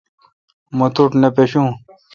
[0.77, 1.69] مہ توٹھ نہ پاشوں۔